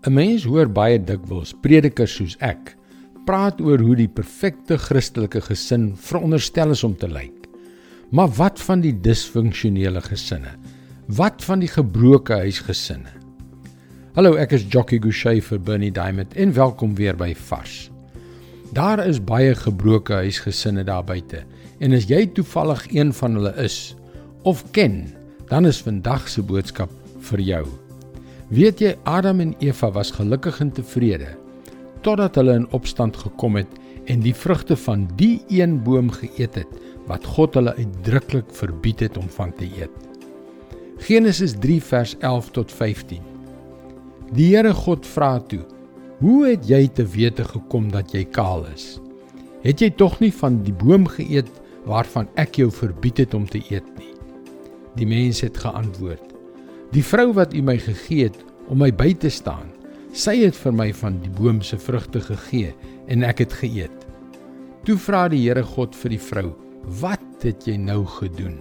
'n 0.00 0.14
Mens 0.16 0.46
hoor 0.48 0.68
baie 0.72 0.96
dikwels 0.96 1.50
predikers 1.60 2.14
soos 2.16 2.36
ek 2.40 2.70
praat 3.28 3.58
oor 3.60 3.82
hoe 3.84 3.96
die 3.98 4.08
perfekte 4.08 4.78
Christelike 4.80 5.42
gesin 5.44 5.90
veronderstel 5.92 6.72
is 6.72 6.84
om 6.86 6.94
te 6.96 7.08
lyk. 7.08 7.44
Maar 8.10 8.30
wat 8.38 8.62
van 8.64 8.80
die 8.80 8.94
disfunksionele 8.96 10.00
gesinne? 10.00 10.54
Wat 11.06 11.44
van 11.44 11.60
die 11.60 11.68
gebroke 11.68 12.38
huisgesinne? 12.46 13.12
Hallo, 14.16 14.38
ek 14.40 14.56
is 14.56 14.64
Jockey 14.72 15.02
Gouchee 15.04 15.44
vir 15.44 15.60
Bernie 15.60 15.92
Diamond 15.92 16.32
en 16.32 16.56
welkom 16.56 16.96
weer 16.96 17.14
by 17.14 17.34
Vars. 17.36 17.90
Daar 18.72 19.04
is 19.04 19.20
baie 19.20 19.52
gebroke 19.54 20.16
huisgesinne 20.24 20.86
daar 20.88 21.04
buite 21.04 21.44
en 21.78 21.92
as 21.92 22.08
jy 22.08 22.24
toevallig 22.32 22.88
een 22.88 23.12
van 23.20 23.36
hulle 23.36 23.52
is 23.60 23.94
of 24.48 24.64
ken, 24.72 25.10
dan 25.52 25.68
is 25.68 25.84
vandag 25.84 26.24
se 26.28 26.40
boodskap 26.40 26.90
vir 27.28 27.44
jou. 27.44 27.64
Weet 28.50 28.80
jy 28.82 28.96
Adam 29.06 29.38
en 29.44 29.52
Eva 29.62 29.92
was 29.94 30.10
gelukkig 30.10 30.56
en 30.60 30.72
tevrede 30.74 31.36
totdat 32.02 32.34
hulle 32.40 32.56
in 32.58 32.64
opstand 32.74 33.14
gekom 33.16 33.58
het 33.60 33.74
en 34.10 34.22
die 34.24 34.34
vrugte 34.34 34.74
van 34.76 35.04
die 35.20 35.36
een 35.52 35.76
boom 35.86 36.08
geëet 36.10 36.56
het 36.58 36.78
wat 37.06 37.26
God 37.36 37.54
hulle 37.58 37.74
uitdruklik 37.76 38.48
verbied 38.56 39.04
het 39.06 39.18
om 39.20 39.28
van 39.36 39.52
te 39.54 39.68
eet. 39.78 39.92
Genesis 41.06 41.54
3 41.62 41.76
vers 41.92 42.16
11 42.18 42.50
tot 42.56 42.72
15. 42.72 43.20
Die 44.34 44.48
Here 44.54 44.72
God 44.74 45.06
vra 45.06 45.38
toe: 45.38 45.62
"Hoe 46.18 46.48
het 46.48 46.66
jy 46.68 46.88
te 46.88 47.06
wete 47.06 47.44
gekom 47.44 47.90
dat 47.90 48.10
jy 48.12 48.24
kaal 48.24 48.66
is? 48.74 48.98
Het 49.62 49.80
jy 49.80 49.90
tog 49.90 50.18
nie 50.20 50.32
van 50.32 50.62
die 50.62 50.74
boom 50.74 51.06
geëet 51.06 51.50
waarvan 51.84 52.26
ek 52.34 52.56
jou 52.56 52.70
verbied 52.70 53.18
het 53.18 53.34
om 53.34 53.46
te 53.46 53.62
eet 53.70 53.86
nie?" 53.98 54.14
Die 54.96 55.06
mens 55.06 55.40
het 55.40 55.56
geantwoord: 55.56 56.39
Die 56.90 57.04
vrou 57.06 57.28
wat 57.36 57.52
U 57.54 57.60
my 57.62 57.76
gegee 57.78 58.26
het 58.26 58.38
om 58.66 58.80
my 58.82 58.88
by 58.90 59.12
te 59.22 59.30
staan, 59.30 59.68
sy 60.10 60.40
het 60.40 60.56
vir 60.58 60.72
my 60.74 60.88
van 60.98 61.20
die 61.22 61.30
boom 61.38 61.60
se 61.62 61.76
vrugte 61.78 62.18
gegee 62.24 62.72
en 63.06 63.22
ek 63.22 63.44
het 63.44 63.52
geëet. 63.60 64.06
Toe 64.88 64.96
vra 64.98 65.28
die 65.30 65.44
Here 65.44 65.62
God 65.62 65.94
vir 65.94 66.16
die 66.16 66.24
vrou: 66.24 66.50
"Wat 67.00 67.44
het 67.46 67.68
jy 67.68 67.76
nou 67.78 68.02
gedoen?" 68.18 68.58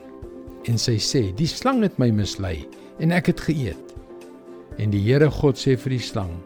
En 0.70 0.78
sy 0.78 1.00
sê: 1.02 1.34
"Die 1.34 1.48
slang 1.48 1.82
het 1.82 1.98
my 1.98 2.12
mislei 2.12 2.68
en 3.00 3.12
ek 3.12 3.34
het 3.34 3.40
geëet." 3.40 3.96
En 4.78 4.92
die 4.92 5.02
Here 5.02 5.32
God 5.32 5.58
sê 5.58 5.76
vir 5.76 5.98
die 5.98 6.06
slang: 6.12 6.38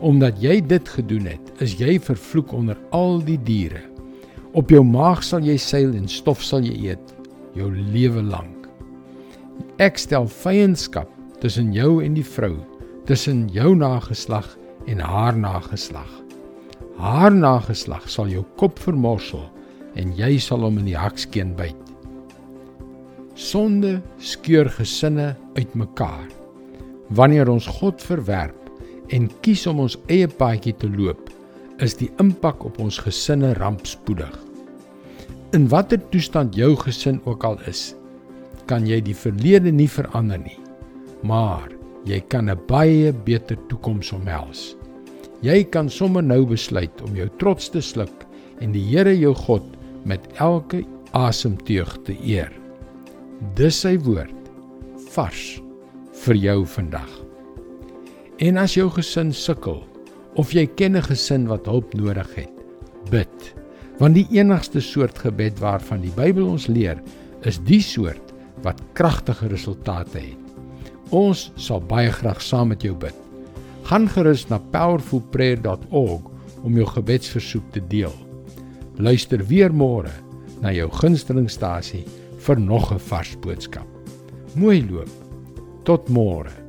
"Omdat 0.00 0.40
jy 0.40 0.60
dit 0.60 0.88
gedoen 0.88 1.26
het, 1.26 1.52
is 1.60 1.76
jy 1.76 1.98
vervloek 2.00 2.52
onder 2.52 2.78
al 2.90 3.20
die 3.20 3.38
diere. 3.44 3.82
Op 4.54 4.70
jou 4.70 4.84
maag 4.84 5.22
sal 5.22 5.40
jy 5.40 5.58
seil 5.58 5.94
en 5.94 6.08
stof 6.08 6.42
sal 6.42 6.60
jy 6.60 6.88
eet 6.88 7.14
jou 7.54 7.68
lewe 7.68 8.22
lank. 8.22 8.68
Ek 9.78 9.98
stel 9.98 10.26
vyandskap 10.26 11.17
tussen 11.42 11.72
jou 11.72 11.98
en 12.02 12.16
die 12.16 12.26
vrou, 12.26 12.56
tussen 13.06 13.46
jou 13.54 13.74
nageslag 13.78 14.48
en 14.90 15.02
haar 15.02 15.36
nageslag. 15.38 16.10
Haar 16.98 17.34
nageslag 17.34 18.08
sal 18.10 18.30
jou 18.32 18.42
kop 18.58 18.80
vermorsel 18.82 19.44
en 19.98 20.10
jy 20.18 20.36
sal 20.42 20.66
hom 20.66 20.80
in 20.82 20.88
die 20.90 20.98
hakskeen 20.98 21.54
byt. 21.58 21.78
Sonde 23.38 24.00
skeur 24.18 24.70
gesinne 24.74 25.30
uitmekaar. 25.54 26.26
Wanneer 27.14 27.48
ons 27.48 27.68
God 27.78 28.02
verwerp 28.02 28.66
en 29.14 29.30
kies 29.46 29.64
om 29.70 29.84
ons 29.86 29.96
eie 30.10 30.28
paadjie 30.28 30.74
te 30.76 30.90
loop, 30.90 31.30
is 31.78 31.94
die 31.96 32.10
impak 32.20 32.66
op 32.66 32.80
ons 32.82 32.98
gesinne 33.00 33.54
rampspoedig. 33.56 34.34
In 35.54 35.70
watter 35.70 36.02
toestand 36.10 36.58
jou 36.58 36.74
gesin 36.82 37.22
ook 37.24 37.46
al 37.46 37.60
is, 37.70 37.94
kan 38.68 38.84
jy 38.84 38.98
die 39.00 39.16
verlede 39.16 39.72
nie 39.72 39.88
verander 39.88 40.42
nie 40.42 40.58
maar 41.22 41.68
jy 42.04 42.20
kan 42.28 42.50
'n 42.50 42.60
baie 42.66 43.12
beter 43.12 43.58
toekoms 43.68 44.12
omhels. 44.12 44.76
Jy 45.42 45.64
kan 45.64 45.90
sommer 45.90 46.22
nou 46.22 46.46
besluit 46.46 47.02
om 47.02 47.14
jou 47.14 47.28
trots 47.38 47.68
te 47.70 47.80
sluk 47.80 48.26
en 48.60 48.72
die 48.72 48.82
Here 48.82 49.18
jou 49.18 49.34
God 49.34 49.62
met 50.04 50.20
elke 50.38 50.84
asemteug 51.12 51.98
te 52.04 52.16
eer. 52.24 52.52
Dis 53.54 53.80
sy 53.80 53.96
woord 53.98 54.34
vars 55.14 55.60
vir 56.24 56.34
jou 56.34 56.66
vandag. 56.66 57.10
En 58.38 58.56
as 58.56 58.74
jou 58.74 58.88
gesin 58.90 59.32
sukkel 59.32 59.84
of 60.38 60.52
jy 60.54 60.66
ken 60.66 60.96
'n 60.96 61.02
gesin 61.02 61.46
wat 61.46 61.66
hulp 61.66 61.94
nodig 61.94 62.34
het, 62.34 62.54
bid. 63.10 63.54
Want 63.98 64.14
die 64.14 64.28
enigste 64.30 64.80
soort 64.80 65.18
gebed 65.18 65.58
waarvan 65.58 66.00
die 66.00 66.14
Bybel 66.16 66.46
ons 66.46 66.66
leer, 66.66 67.02
is 67.42 67.58
die 67.58 67.80
soort 67.80 68.32
wat 68.62 68.82
kragtige 68.92 69.48
resultate 69.48 70.18
het. 70.18 70.47
Ons 71.10 71.48
sal 71.56 71.80
baie 71.80 72.10
graag 72.12 72.40
saam 72.44 72.68
met 72.68 72.82
jou 72.84 72.94
bid. 72.94 73.14
Gaan 73.88 74.08
gerus 74.12 74.44
na 74.50 74.58
powerfulprayer.org 74.72 76.64
om 76.64 76.76
jou 76.76 76.86
gebedsversoek 76.86 77.70
te 77.72 77.80
deel. 77.88 78.12
Luister 78.98 79.40
weer 79.48 79.72
môre 79.72 80.12
na 80.60 80.72
jou 80.74 80.90
gunstelingstasie 80.92 82.04
vir 82.44 82.60
nog 82.60 82.92
'n 82.92 82.98
vars 82.98 83.36
boodskap. 83.40 83.86
Mooi 84.54 84.84
loop. 84.90 85.08
Tot 85.84 86.08
môre. 86.08 86.67